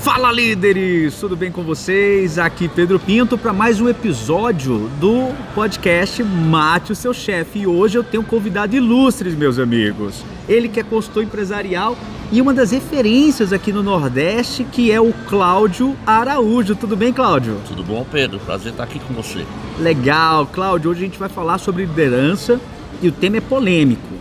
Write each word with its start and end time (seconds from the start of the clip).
Fala 0.00 0.32
líderes, 0.32 1.14
tudo 1.20 1.36
bem 1.36 1.52
com 1.52 1.62
vocês? 1.62 2.38
Aqui 2.38 2.68
Pedro 2.68 2.98
Pinto 2.98 3.38
para 3.38 3.52
mais 3.52 3.80
um 3.80 3.88
episódio 3.88 4.90
do 5.00 5.28
podcast 5.54 6.22
Mate 6.22 6.92
o 6.92 6.94
seu 6.96 7.14
chefe. 7.14 7.60
E 7.60 7.66
hoje 7.66 7.96
eu 7.96 8.04
tenho 8.04 8.22
um 8.22 8.26
convidado 8.26 8.74
ilustres, 8.74 9.34
meus 9.34 9.58
amigos. 9.58 10.24
Ele 10.48 10.68
que 10.68 10.80
é 10.80 10.82
consultor 10.82 11.22
empresarial 11.22 11.96
e 12.32 12.40
uma 12.40 12.52
das 12.52 12.70
referências 12.70 13.52
aqui 13.52 13.72
no 13.72 13.82
Nordeste, 13.82 14.64
que 14.64 14.90
é 14.90 15.00
o 15.00 15.12
Cláudio 15.28 15.96
Araújo. 16.06 16.74
Tudo 16.74 16.96
bem, 16.96 17.12
Cláudio? 17.12 17.56
Tudo 17.66 17.82
bom, 17.82 18.06
Pedro? 18.10 18.38
Prazer 18.40 18.72
estar 18.72 18.84
aqui 18.84 18.98
com 19.00 19.14
você. 19.14 19.44
Legal, 19.78 20.46
Cláudio. 20.46 20.90
Hoje 20.90 21.00
a 21.00 21.04
gente 21.04 21.18
vai 21.18 21.28
falar 21.28 21.58
sobre 21.58 21.84
liderança 21.84 22.60
e 23.00 23.08
o 23.08 23.12
tema 23.12 23.38
é 23.38 23.40
polêmico. 23.40 24.19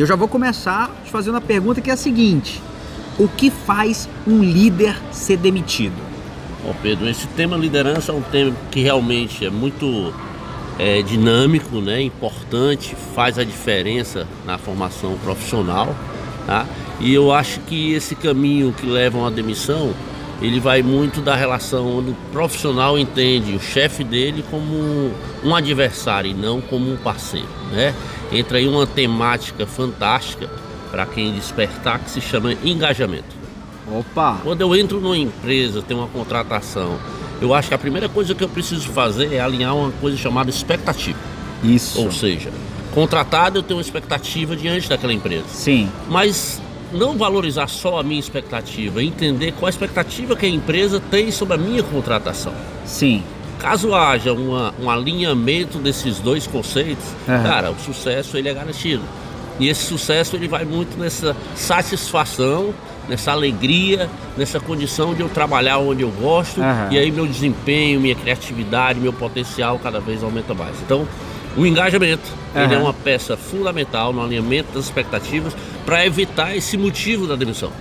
E 0.00 0.02
eu 0.02 0.06
já 0.06 0.16
vou 0.16 0.28
começar 0.28 0.90
te 1.04 1.10
fazendo 1.10 1.34
uma 1.34 1.42
pergunta 1.42 1.78
que 1.82 1.90
é 1.90 1.92
a 1.92 1.96
seguinte: 1.96 2.62
o 3.18 3.28
que 3.28 3.50
faz 3.50 4.08
um 4.26 4.42
líder 4.42 4.96
ser 5.12 5.36
demitido? 5.36 5.92
Bom, 6.64 6.74
Pedro, 6.82 7.06
esse 7.06 7.26
tema 7.26 7.54
liderança 7.54 8.10
é 8.10 8.14
um 8.14 8.22
tema 8.22 8.56
que 8.70 8.80
realmente 8.80 9.44
é 9.44 9.50
muito 9.50 10.10
é, 10.78 11.02
dinâmico, 11.02 11.82
né, 11.82 12.00
importante, 12.00 12.96
faz 13.14 13.38
a 13.38 13.44
diferença 13.44 14.26
na 14.46 14.56
formação 14.56 15.18
profissional. 15.22 15.94
Tá? 16.46 16.64
E 16.98 17.12
eu 17.12 17.30
acho 17.30 17.60
que 17.60 17.92
esse 17.92 18.14
caminho 18.14 18.72
que 18.72 18.86
leva 18.86 19.18
a 19.18 19.20
uma 19.20 19.30
demissão, 19.30 19.92
ele 20.40 20.58
vai 20.58 20.82
muito 20.82 21.20
da 21.20 21.34
relação 21.34 21.98
onde 21.98 22.10
o 22.10 22.16
profissional 22.32 22.98
entende 22.98 23.54
o 23.54 23.60
chefe 23.60 24.02
dele 24.02 24.44
como 24.50 25.12
um 25.44 25.54
adversário 25.54 26.30
e 26.30 26.34
não 26.34 26.60
como 26.60 26.90
um 26.90 26.96
parceiro. 26.96 27.48
Né? 27.70 27.94
Entra 28.32 28.58
aí 28.58 28.66
uma 28.66 28.86
temática 28.86 29.66
fantástica 29.66 30.48
para 30.90 31.04
quem 31.06 31.32
despertar 31.32 31.98
que 31.98 32.10
se 32.10 32.20
chama 32.20 32.54
engajamento. 32.64 33.38
Opa! 33.92 34.38
Quando 34.42 34.60
eu 34.60 34.74
entro 34.74 35.00
numa 35.00 35.18
empresa, 35.18 35.82
tem 35.82 35.96
uma 35.96 36.06
contratação, 36.06 36.98
eu 37.40 37.52
acho 37.52 37.68
que 37.68 37.74
a 37.74 37.78
primeira 37.78 38.08
coisa 38.08 38.34
que 38.34 38.42
eu 38.42 38.48
preciso 38.48 38.88
fazer 38.88 39.32
é 39.34 39.40
alinhar 39.40 39.74
uma 39.74 39.90
coisa 39.92 40.16
chamada 40.16 40.48
expectativa. 40.48 41.18
Isso. 41.62 42.00
Ou 42.00 42.10
seja, 42.10 42.50
contratado 42.94 43.58
eu 43.58 43.62
tenho 43.62 43.78
uma 43.78 43.82
expectativa 43.82 44.56
diante 44.56 44.88
daquela 44.88 45.12
empresa. 45.12 45.44
Sim. 45.48 45.90
Mas 46.08 46.60
não 46.92 47.16
valorizar 47.16 47.68
só 47.68 48.00
a 48.00 48.02
minha 48.02 48.20
expectativa, 48.20 49.02
entender 49.02 49.52
qual 49.52 49.66
a 49.66 49.70
expectativa 49.70 50.36
que 50.36 50.46
a 50.46 50.48
empresa 50.48 51.00
tem 51.10 51.30
sobre 51.30 51.54
a 51.54 51.58
minha 51.58 51.82
contratação. 51.82 52.52
Sim. 52.84 53.22
Caso 53.58 53.94
haja 53.94 54.32
uma, 54.32 54.74
um 54.80 54.88
alinhamento 54.88 55.78
desses 55.78 56.18
dois 56.18 56.46
conceitos, 56.46 57.04
uhum. 57.28 57.42
cara, 57.42 57.70
o 57.70 57.78
sucesso 57.78 58.36
ele 58.38 58.48
é 58.48 58.54
garantido. 58.54 59.02
E 59.58 59.68
esse 59.68 59.84
sucesso 59.84 60.34
ele 60.34 60.48
vai 60.48 60.64
muito 60.64 60.98
nessa 60.98 61.36
satisfação, 61.54 62.72
nessa 63.06 63.32
alegria, 63.32 64.08
nessa 64.36 64.58
condição 64.58 65.14
de 65.14 65.20
eu 65.20 65.28
trabalhar 65.28 65.78
onde 65.78 66.02
eu 66.02 66.10
gosto 66.10 66.62
uhum. 66.62 66.90
e 66.90 66.98
aí 66.98 67.10
meu 67.10 67.26
desempenho, 67.26 68.00
minha 68.00 68.14
criatividade, 68.14 68.98
meu 68.98 69.12
potencial 69.12 69.78
cada 69.78 70.00
vez 70.00 70.22
aumenta 70.22 70.54
mais. 70.54 70.80
Então, 70.80 71.06
o 71.56 71.66
engajamento 71.66 72.22
uhum. 72.54 72.62
ele 72.62 72.74
é 72.74 72.78
uma 72.78 72.92
peça 72.92 73.36
fundamental 73.36 74.12
no 74.12 74.22
alinhamento 74.22 74.72
das 74.72 74.84
expectativas 74.84 75.56
para 75.84 76.04
evitar 76.06 76.56
esse 76.56 76.76
motivo 76.76 77.26
da 77.26 77.36
demissão. 77.36 77.72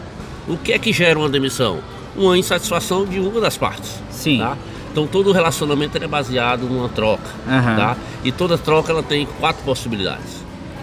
O 0.47 0.57
que 0.57 0.73
é 0.73 0.79
que 0.79 0.91
gera 0.91 1.19
uma 1.19 1.29
demissão? 1.29 1.79
Uma 2.15 2.37
insatisfação 2.37 3.05
de 3.05 3.19
uma 3.19 3.39
das 3.39 3.57
partes. 3.57 4.01
Sim. 4.09 4.39
Tá? 4.39 4.57
Então 4.91 5.05
todo 5.05 5.31
relacionamento 5.31 5.97
é 5.97 6.07
baseado 6.07 6.63
numa 6.63 6.89
troca, 6.89 7.29
uhum. 7.47 7.75
tá? 7.75 7.95
E 8.23 8.31
toda 8.31 8.57
troca 8.57 8.91
ela 8.91 9.03
tem 9.03 9.27
quatro 9.39 9.63
possibilidades. 9.63 10.39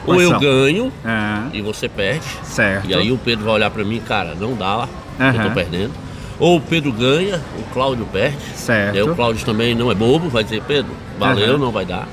Ou 0.07 0.23
eu 0.23 0.39
ganho 0.39 0.85
uhum. 0.85 1.51
e 1.53 1.61
você 1.61 1.89
perde. 1.89 2.25
Certo. 2.45 2.89
E 2.89 2.95
aí 2.95 3.11
o 3.11 3.19
Pedro 3.19 3.45
vai 3.45 3.55
olhar 3.55 3.71
para 3.71 3.85
mim, 3.85 4.01
cara, 4.01 4.37
não 4.37 4.55
dá 4.55 4.77
lá, 4.77 4.89
eu 5.19 5.49
tô 5.49 5.51
perdendo. 5.51 5.93
Ou 6.39 6.59
o 6.59 6.61
Pedro 6.61 6.93
ganha, 6.93 7.43
o 7.59 7.63
Cláudio 7.73 8.07
perde. 8.13 8.37
Certo. 8.55 8.95
E 8.95 8.99
aí 8.99 9.03
o 9.09 9.17
Cláudio 9.17 9.45
também 9.45 9.75
não 9.75 9.91
é 9.91 9.95
bobo, 9.95 10.29
vai 10.29 10.45
dizer, 10.45 10.63
Pedro, 10.63 10.93
valeu, 11.19 11.59
não 11.59 11.73
vai 11.73 11.85
dar. 11.85 12.07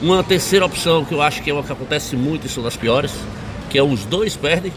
Uma 0.00 0.22
terceira 0.22 0.64
opção 0.66 1.04
que 1.04 1.14
eu 1.14 1.22
acho 1.22 1.42
que 1.42 1.50
é 1.50 1.54
uma 1.54 1.62
que 1.62 1.72
acontece 1.72 2.16
muito 2.16 2.46
e 2.46 2.48
são 2.48 2.62
das 2.62 2.76
piores, 2.76 3.12
que 3.70 3.78
é 3.78 3.82
os 3.82 4.04
dois 4.04 4.36
perdem. 4.36 4.72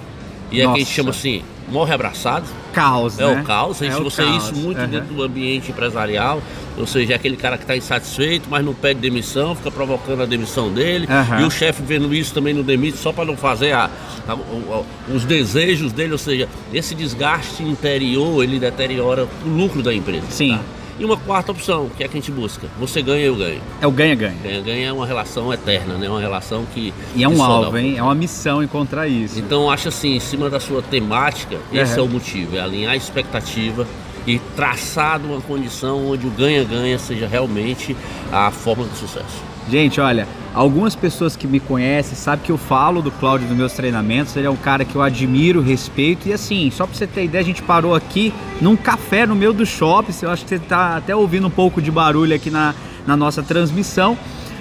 E 0.51 0.61
Nossa. 0.61 0.69
é 0.69 0.73
que 0.73 0.81
a 0.81 0.83
gente 0.83 0.95
chama 0.95 1.09
assim, 1.09 1.43
morre 1.67 1.93
abraçado. 1.93 2.45
Caos, 2.73 3.19
é 3.19 3.25
né? 3.25 3.41
o 3.41 3.43
caos. 3.43 3.81
A 3.81 3.85
gente 3.85 3.97
é 3.97 4.03
você 4.03 4.23
isso 4.23 4.55
muito 4.55 4.79
uhum. 4.79 4.87
dentro 4.87 5.13
do 5.13 5.23
ambiente 5.23 5.71
empresarial. 5.71 6.41
Ou 6.77 6.85
seja, 6.85 7.13
é 7.13 7.15
aquele 7.15 7.35
cara 7.35 7.57
que 7.57 7.63
está 7.63 7.75
insatisfeito, 7.75 8.47
mas 8.49 8.63
não 8.63 8.73
pede 8.73 8.99
demissão, 8.99 9.55
fica 9.55 9.71
provocando 9.71 10.21
a 10.21 10.25
demissão 10.25 10.71
dele. 10.71 11.07
Uhum. 11.07 11.41
E 11.41 11.43
o 11.43 11.51
chefe 11.51 11.81
vendo 11.81 12.13
isso 12.13 12.33
também 12.33 12.53
não 12.53 12.61
demite 12.61 12.97
só 12.97 13.11
para 13.11 13.25
não 13.25 13.35
fazer 13.35 13.71
a, 13.71 13.89
a, 14.27 14.33
a, 14.33 14.83
os 15.11 15.25
desejos 15.25 15.91
dele. 15.91 16.11
Ou 16.13 16.17
seja, 16.17 16.47
esse 16.73 16.93
desgaste 16.93 17.63
interior 17.63 18.43
ele 18.43 18.59
deteriora 18.59 19.27
o 19.45 19.49
lucro 19.49 19.81
da 19.81 19.93
empresa. 19.93 20.27
Sim. 20.29 20.57
Tá? 20.57 20.76
E 20.99 21.05
uma 21.05 21.17
quarta 21.17 21.51
opção, 21.51 21.89
que 21.95 22.03
é 22.03 22.05
a 22.05 22.09
que 22.09 22.17
a 22.17 22.19
gente 22.19 22.31
busca. 22.31 22.67
Você 22.79 23.01
ganha, 23.01 23.25
eu 23.25 23.35
ganho. 23.35 23.61
É 23.79 23.85
o 23.85 23.91
ganha-ganha. 23.91 24.35
Ganha-ganha 24.43 24.87
é 24.87 24.93
uma 24.93 25.05
relação 25.05 25.53
eterna, 25.53 25.93
né? 25.95 26.09
Uma 26.09 26.19
relação 26.19 26.65
que. 26.73 26.93
E 27.15 27.23
é 27.23 27.29
um 27.29 27.43
alvo, 27.43 27.77
hein? 27.77 27.97
É 27.97 28.03
uma 28.03 28.15
missão 28.15 28.63
encontrar 28.63 29.07
isso. 29.07 29.39
Então 29.39 29.69
acho 29.69 29.89
assim, 29.89 30.15
em 30.15 30.19
cima 30.19 30.49
da 30.49 30.59
sua 30.59 30.81
temática, 30.81 31.57
esse 31.71 31.99
é 31.99 32.01
o 32.01 32.07
motivo, 32.07 32.57
é 32.57 32.61
alinhar 32.61 32.93
a 32.93 32.95
expectativa 32.95 33.85
e 34.27 34.37
traçar 34.55 35.21
uma 35.21 35.41
condição 35.41 36.05
onde 36.05 36.27
o 36.27 36.29
ganha-ganha 36.29 36.99
seja 36.99 37.27
realmente 37.27 37.95
a 38.31 38.51
forma 38.51 38.83
do 38.83 38.95
sucesso. 38.95 39.41
Gente, 39.69 39.99
olha, 39.99 40.27
algumas 40.53 40.95
pessoas 40.95 41.35
que 41.35 41.47
me 41.47 41.59
conhecem 41.59 42.15
sabem 42.15 42.45
que 42.45 42.51
eu 42.51 42.57
falo 42.57 43.01
do 43.01 43.11
Cláudio 43.11 43.47
nos 43.47 43.57
meus 43.57 43.73
treinamentos. 43.73 44.35
Ele 44.35 44.47
é 44.47 44.49
um 44.49 44.55
cara 44.55 44.85
que 44.85 44.95
eu 44.95 45.01
admiro, 45.01 45.61
respeito. 45.61 46.27
E 46.27 46.33
assim, 46.33 46.69
só 46.71 46.85
para 46.85 46.95
você 46.95 47.07
ter 47.07 47.25
ideia, 47.25 47.41
a 47.41 47.45
gente 47.45 47.61
parou 47.61 47.95
aqui 47.95 48.33
num 48.61 48.75
café 48.75 49.25
no 49.25 49.35
meio 49.35 49.51
do 49.51 49.65
shopping. 49.65 50.13
Eu 50.21 50.29
acho 50.29 50.43
que 50.43 50.49
você 50.49 50.55
está 50.55 50.97
até 50.97 51.15
ouvindo 51.15 51.47
um 51.47 51.51
pouco 51.51 51.81
de 51.81 51.91
barulho 51.91 52.33
aqui 52.35 52.49
na, 52.49 52.75
na 53.05 53.17
nossa 53.17 53.43
transmissão. 53.43 54.17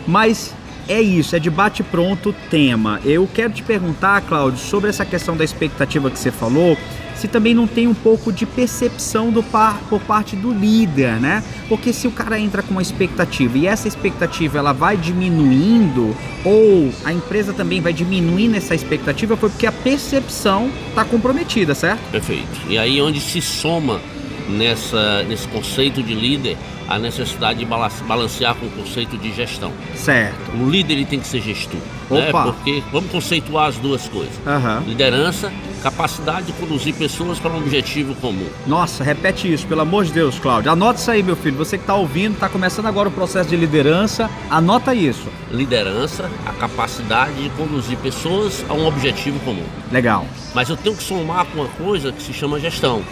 Mas 0.09 0.53
é 0.89 1.01
isso, 1.01 1.35
é 1.35 1.39
de 1.39 1.51
bate-pronto 1.51 2.35
tema. 2.51 3.01
Eu 3.05 3.29
quero 3.33 3.53
te 3.53 3.63
perguntar, 3.63 4.21
Cláudio, 4.23 4.59
sobre 4.59 4.91
essa 4.91 5.05
questão 5.05 5.37
da 5.37 5.45
expectativa 5.45 6.11
que 6.11 6.19
você 6.19 6.31
falou 6.33 6.77
se 7.17 7.29
também 7.29 7.55
não 7.55 7.67
tem 7.67 7.87
um 7.87 7.95
pouco 7.95 8.33
de 8.33 8.47
percepção 8.47 9.31
do 9.31 9.43
par, 9.43 9.79
por 9.89 10.01
parte 10.01 10.37
do 10.37 10.53
líder, 10.53 11.21
né? 11.21 11.43
Porque 11.69 11.93
se 11.93 12.07
o 12.07 12.11
cara 12.11 12.39
entra 12.39 12.63
com 12.63 12.73
uma 12.73 12.83
expectativa 12.83 13.57
e 13.59 13.67
essa 13.67 13.89
expectativa 13.89 14.59
ela 14.59 14.73
vai 14.73 14.97
diminuindo 14.97 16.17
ou 16.45 16.93
a 17.05 17.13
empresa 17.13 17.53
também 17.53 17.81
vai 17.81 17.93
diminuindo 17.93 18.57
essa 18.57 18.75
expectativa 18.75 19.37
foi 19.37 19.51
porque 19.51 19.67
a 19.67 19.73
percepção 19.73 20.71
está 20.89 21.05
comprometida, 21.05 21.75
certo? 21.75 22.01
Perfeito. 22.11 22.61
E 22.69 22.79
aí 22.79 23.01
onde 23.01 23.21
se 23.21 23.41
soma 23.41 24.01
nessa, 24.49 25.23
nesse 25.25 25.47
conceito 25.49 26.03
de 26.03 26.15
líder 26.15 26.57
a 26.89 26.99
necessidade 26.99 27.59
de 27.59 27.65
balancear 27.65 28.55
com 28.55 28.67
o 28.67 28.71
conceito 28.71 29.17
de 29.19 29.33
gestão. 29.33 29.73
Certo. 29.95 30.53
O 30.53 30.71
líder 30.71 30.95
ele 30.95 31.05
tem 31.05 31.19
que 31.19 31.27
ser 31.27 31.41
gestor. 31.41 31.81
Né? 32.11 32.31
Porque 32.31 32.83
vamos 32.93 33.11
conceituar 33.11 33.69
as 33.69 33.77
duas 33.77 34.09
coisas. 34.09 34.35
Uhum. 34.47 34.89
Liderança, 34.89 35.53
capacidade 35.83 36.47
de 36.47 36.53
conduzir 36.53 36.95
pessoas 36.95 37.41
para 37.41 37.51
um 37.51 37.59
objetivo 37.59 38.15
comum. 38.17 38.47
Nossa, 38.67 39.03
repete 39.03 39.53
isso, 39.53 39.67
pelo 39.67 39.81
amor 39.81 40.05
de 40.05 40.13
Deus, 40.13 40.39
Cláudio. 40.39 40.71
Anota 40.71 41.01
isso 41.01 41.11
aí, 41.11 41.23
meu 41.23 41.35
filho. 41.35 41.57
Você 41.57 41.77
que 41.77 41.83
está 41.83 41.97
ouvindo, 41.97 42.35
está 42.35 42.49
começando 42.49 42.87
agora 42.87 43.09
o 43.09 43.13
processo 43.13 43.49
de 43.49 43.57
liderança, 43.57 44.31
anota 44.49 44.95
isso. 44.95 45.27
Liderança, 45.51 46.31
a 46.47 46.53
capacidade 46.53 47.43
de 47.43 47.51
conduzir 47.51 47.99
pessoas 47.99 48.65
a 48.69 48.73
um 48.75 48.87
objetivo 48.87 49.41
comum. 49.41 49.65
Legal. 49.91 50.25
Mas 50.55 50.69
eu 50.69 50.77
tenho 50.77 50.97
que 50.97 51.03
somar 51.03 51.45
com 51.47 51.61
uma 51.61 51.69
coisa 51.69 52.13
que 52.13 52.23
se 52.23 52.33
chama 52.33 52.61
gestão. 52.61 53.03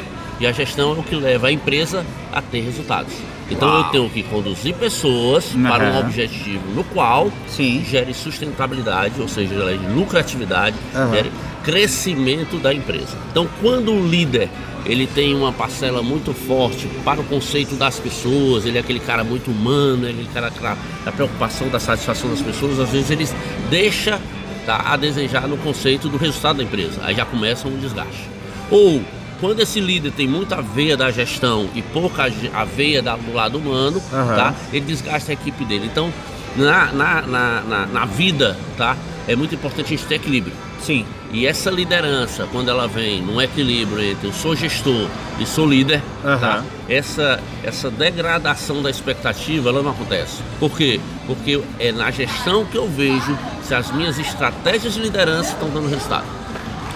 E 0.40 0.46
a 0.46 0.52
gestão 0.52 0.96
é 0.96 0.98
o 0.98 1.02
que 1.02 1.14
leva 1.14 1.48
a 1.48 1.52
empresa 1.52 2.04
a 2.32 2.42
ter 2.42 2.60
resultados. 2.60 3.12
Então 3.50 3.68
Uau. 3.68 3.78
eu 3.78 3.84
tenho 3.90 4.10
que 4.10 4.22
conduzir 4.24 4.74
pessoas 4.74 5.54
uhum. 5.54 5.62
para 5.62 5.84
um 5.84 5.98
objetivo 6.00 6.62
no 6.74 6.82
qual 6.84 7.30
Sim. 7.46 7.84
gere 7.88 8.12
sustentabilidade, 8.14 9.20
ou 9.20 9.28
seja, 9.28 9.54
gere 9.54 9.78
lucratividade, 9.94 10.76
uhum. 10.94 11.12
gere 11.12 11.32
crescimento 11.62 12.56
da 12.58 12.72
empresa. 12.72 13.16
Então 13.30 13.48
quando 13.60 13.92
o 13.92 14.06
líder 14.06 14.48
ele 14.86 15.06
tem 15.06 15.34
uma 15.34 15.52
parcela 15.52 16.02
muito 16.02 16.34
forte 16.34 16.86
para 17.04 17.20
o 17.20 17.24
conceito 17.24 17.74
das 17.74 17.98
pessoas, 17.98 18.66
ele 18.66 18.76
é 18.76 18.80
aquele 18.80 19.00
cara 19.00 19.24
muito 19.24 19.50
humano, 19.50 20.06
ele 20.06 20.18
é 20.18 20.38
aquele 20.38 20.50
cara 20.50 20.76
da 21.04 21.12
preocupação 21.12 21.68
da 21.68 21.80
satisfação 21.80 22.28
das 22.28 22.42
pessoas, 22.42 22.78
às 22.78 22.90
vezes 22.90 23.10
ele 23.10 23.26
deixa 23.70 24.20
tá, 24.66 24.82
a 24.86 24.96
desejar 24.96 25.48
no 25.48 25.56
conceito 25.58 26.08
do 26.08 26.16
resultado 26.16 26.58
da 26.58 26.64
empresa. 26.64 27.00
Aí 27.02 27.14
já 27.14 27.24
começa 27.24 27.66
um 27.66 27.78
desgaste. 27.78 28.28
Ou 28.70 29.02
quando 29.44 29.60
esse 29.60 29.78
líder 29.78 30.10
tem 30.12 30.26
muita 30.26 30.62
veia 30.62 30.96
da 30.96 31.10
gestão 31.10 31.68
e 31.74 31.82
pouca 31.82 32.32
aveia 32.54 33.02
do 33.02 33.34
lado 33.34 33.58
humano, 33.58 34.02
uhum. 34.10 34.26
tá? 34.34 34.54
Ele 34.72 34.86
desgasta 34.86 35.32
a 35.32 35.34
equipe 35.34 35.66
dele. 35.66 35.84
Então, 35.84 36.10
na, 36.56 36.86
na, 36.86 37.20
na, 37.20 37.86
na, 37.86 38.04
vida, 38.06 38.56
tá? 38.78 38.96
É 39.28 39.36
muito 39.36 39.54
importante 39.54 39.88
a 39.92 39.96
gente 39.98 40.06
ter 40.06 40.14
equilíbrio. 40.14 40.54
Sim. 40.80 41.04
E 41.30 41.46
essa 41.46 41.70
liderança, 41.70 42.48
quando 42.50 42.70
ela 42.70 42.88
vem 42.88 43.20
num 43.20 43.38
equilíbrio 43.38 44.02
entre 44.02 44.28
eu 44.28 44.32
sou 44.32 44.56
gestor 44.56 45.08
e 45.38 45.44
sou 45.44 45.66
líder, 45.66 46.02
uhum. 46.24 46.38
tá? 46.38 46.64
essa, 46.88 47.38
essa 47.62 47.90
degradação 47.90 48.80
da 48.80 48.88
expectativa 48.88 49.68
ela 49.68 49.82
não 49.82 49.90
acontece. 49.90 50.40
Por 50.58 50.74
quê? 50.74 50.98
Porque 51.26 51.60
é 51.78 51.92
na 51.92 52.10
gestão 52.10 52.64
que 52.64 52.78
eu 52.78 52.88
vejo 52.88 53.38
se 53.62 53.74
as 53.74 53.92
minhas 53.92 54.18
estratégias 54.18 54.94
de 54.94 55.00
liderança 55.00 55.52
estão 55.52 55.68
dando 55.68 55.90
resultado. 55.90 56.43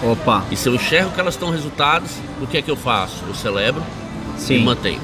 Opa. 0.03 0.43
E 0.49 0.55
se 0.55 0.67
eu 0.69 0.75
enxergo 0.75 1.11
que 1.11 1.19
elas 1.19 1.33
estão 1.33 1.49
resultados, 1.51 2.11
o 2.41 2.47
que 2.47 2.57
é 2.57 2.61
que 2.61 2.71
eu 2.71 2.75
faço? 2.75 3.23
Eu 3.27 3.35
celebro 3.35 3.83
Sim. 4.37 4.55
e 4.55 4.63
mantenho. 4.63 5.01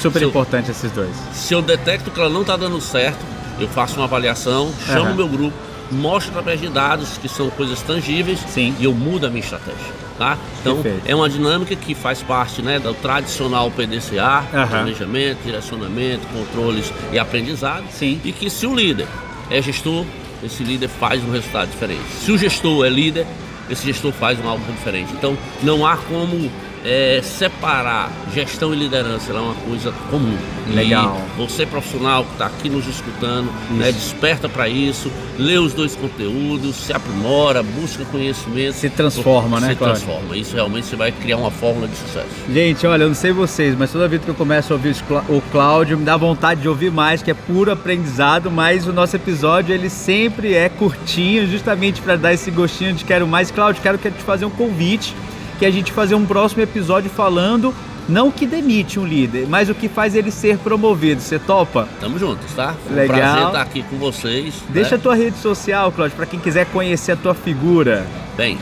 Super 0.00 0.22
eu- 0.22 0.28
importante 0.28 0.70
esses 0.70 0.90
dois. 0.90 1.14
Se 1.32 1.54
eu 1.54 1.62
detecto 1.62 2.10
que 2.10 2.18
ela 2.20 2.28
não 2.30 2.40
está 2.40 2.56
dando 2.56 2.80
certo, 2.80 3.20
eu 3.60 3.68
faço 3.68 3.96
uma 3.96 4.04
avaliação, 4.04 4.72
chamo 4.86 5.10
o 5.12 5.14
meu 5.14 5.28
grupo, 5.28 5.56
mostro 5.92 6.30
através 6.30 6.60
de 6.60 6.68
dados 6.68 7.18
que 7.18 7.28
são 7.28 7.50
coisas 7.50 7.80
tangíveis 7.82 8.40
Sim. 8.48 8.74
e 8.80 8.84
eu 8.84 8.92
mudo 8.94 9.26
a 9.26 9.30
minha 9.30 9.42
estratégia. 9.42 10.02
Tá? 10.18 10.36
Então 10.60 10.82
Perfeito. 10.82 11.04
é 11.06 11.14
uma 11.14 11.28
dinâmica 11.28 11.74
que 11.74 11.94
faz 11.94 12.22
parte 12.22 12.60
né, 12.62 12.78
do 12.78 12.92
tradicional 12.94 13.70
PDCA, 13.70 14.44
Aham. 14.52 14.66
planejamento, 14.68 15.38
direcionamento, 15.44 16.26
controles 16.28 16.92
e 17.12 17.18
aprendizado. 17.18 17.84
Sim. 17.90 18.20
E 18.24 18.32
que 18.32 18.50
se 18.50 18.66
o 18.66 18.74
líder 18.74 19.06
é 19.50 19.60
gestor, 19.62 20.04
esse 20.42 20.62
líder 20.62 20.88
faz 20.88 21.22
um 21.24 21.30
resultado 21.30 21.70
diferente. 21.70 22.02
Se 22.20 22.30
o 22.32 22.38
gestor 22.38 22.84
é 22.84 22.88
líder, 22.90 23.26
esse 23.72 23.84
gestor 23.86 24.12
faz 24.12 24.38
um 24.38 24.48
algo 24.48 24.64
diferente. 24.72 25.12
Então 25.12 25.36
não 25.62 25.86
há 25.86 25.96
como 25.96 26.50
é, 26.84 27.20
separar 27.22 28.10
gestão 28.34 28.72
e 28.74 28.76
liderança, 28.76 29.32
é 29.32 29.38
uma 29.38 29.54
coisa 29.54 29.92
comum. 30.10 30.36
Legal. 30.72 31.20
E 31.34 31.40
você 31.40 31.66
profissional 31.66 32.24
que 32.24 32.32
está 32.32 32.46
aqui 32.46 32.68
nos 32.68 32.86
escutando, 32.86 33.50
né, 33.70 33.92
desperta 33.92 34.48
para 34.48 34.68
isso, 34.68 35.10
lê 35.38 35.58
os 35.58 35.72
dois 35.72 35.94
conteúdos, 35.96 36.76
se 36.76 36.92
aprimora, 36.92 37.62
busca 37.62 38.04
conhecimento. 38.06 38.74
Se 38.74 38.90
transforma, 38.90 39.60
né, 39.60 39.70
Se 39.70 39.76
transforma. 39.76 40.36
Isso 40.36 40.54
realmente 40.54 40.86
você 40.86 40.96
vai 40.96 41.12
criar 41.12 41.36
uma 41.36 41.50
fórmula 41.50 41.88
de 41.88 41.96
sucesso. 41.96 42.28
Gente, 42.52 42.86
olha, 42.86 43.04
eu 43.04 43.08
não 43.08 43.14
sei 43.14 43.32
vocês, 43.32 43.76
mas 43.76 43.90
toda 43.90 44.08
vez 44.08 44.22
que 44.22 44.28
eu 44.28 44.34
começo 44.34 44.72
a 44.72 44.76
ouvir 44.76 44.94
o 45.28 45.40
Cláudio, 45.52 45.98
me 45.98 46.04
dá 46.04 46.16
vontade 46.16 46.62
de 46.62 46.68
ouvir 46.68 46.90
mais, 46.90 47.22
que 47.22 47.30
é 47.30 47.34
puro 47.34 47.70
aprendizado, 47.70 48.50
mas 48.50 48.86
o 48.86 48.92
nosso 48.92 49.16
episódio 49.16 49.74
ele 49.74 49.88
sempre 49.88 50.54
é 50.54 50.68
curtinho, 50.68 51.46
justamente 51.46 52.00
para 52.00 52.16
dar 52.16 52.32
esse 52.32 52.50
gostinho 52.50 52.92
de 52.92 53.04
quero 53.04 53.26
mais. 53.26 53.50
Cláudio, 53.50 53.82
quero, 53.82 53.98
quero 53.98 54.14
te 54.14 54.22
fazer 54.22 54.44
um 54.44 54.50
convite, 54.50 55.14
que 55.62 55.66
a 55.66 55.70
gente 55.70 55.92
fazer 55.92 56.16
um 56.16 56.26
próximo 56.26 56.60
episódio 56.60 57.08
falando 57.08 57.72
não 58.08 58.26
o 58.26 58.32
que 58.32 58.48
demite 58.48 58.98
um 58.98 59.06
líder, 59.06 59.46
mas 59.48 59.68
o 59.68 59.74
que 59.76 59.88
faz 59.88 60.16
ele 60.16 60.32
ser 60.32 60.58
promovido. 60.58 61.20
Você 61.20 61.38
topa? 61.38 61.88
Tamo 62.00 62.18
juntos, 62.18 62.52
tá? 62.52 62.74
Foi 62.84 62.96
Legal. 62.96 63.16
Um 63.16 63.20
prazer 63.20 63.46
estar 63.46 63.62
aqui 63.62 63.84
com 63.84 63.96
vocês. 63.96 64.54
Deixa 64.70 64.96
a 64.96 64.98
né? 64.98 65.02
tua 65.04 65.14
rede 65.14 65.38
social, 65.38 65.92
Cláudio, 65.92 66.16
para 66.16 66.26
quem 66.26 66.40
quiser 66.40 66.66
conhecer 66.66 67.12
a 67.12 67.16
tua 67.16 67.32
figura. 67.32 68.04
Bem, 68.36 68.58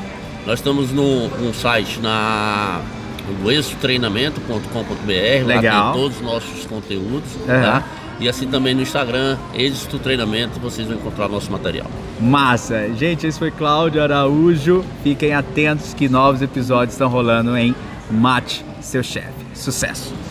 nós 0.47 0.59
estamos 0.59 0.93
no, 0.93 1.29
no 1.29 1.55
site 1.55 1.99
na 2.01 2.83
no 3.43 3.51
êxitotreinamento.com.br, 3.51 5.47
lá 5.47 5.55
Legal. 5.55 5.93
tem 5.93 6.03
todos 6.03 6.17
os 6.19 6.23
nossos 6.23 6.67
conteúdos, 6.67 7.31
Aham. 7.49 7.63
tá? 7.63 7.85
E 8.21 8.29
assim 8.29 8.47
também 8.47 8.75
no 8.75 8.83
Instagram, 8.83 9.39
Êxito 9.55 9.99
Treinamento, 9.99 10.61
vocês 10.61 10.87
vão 10.87 10.97
encontrar 10.97 11.27
nosso 11.29 11.51
material. 11.51 11.91
Massa! 12.21 12.93
Gente, 12.95 13.27
esse 13.27 13.39
foi 13.39 13.51
Cláudio 13.51 14.03
Araújo. 14.03 14.85
Fiquem 15.03 15.33
atentos 15.33 15.95
que 15.95 16.09
novos 16.09 16.43
episódios 16.43 16.93
estão 16.93 17.09
rolando 17.09 17.57
em 17.57 17.75
Mate 18.11 18.65
Seu 18.81 19.03
Chefe. 19.03 19.47
Sucesso! 19.55 20.30